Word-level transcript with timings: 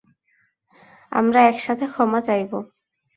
আমরা 1.11 1.39
একসাথে 1.41 1.85
ক্ষমা 1.87 2.19
চাইবো। 2.21 2.57